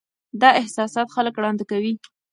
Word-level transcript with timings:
دا 0.41 0.49
احساسات 0.61 1.07
خلک 1.15 1.35
ړانده 1.43 1.65
کوي. 1.71 1.93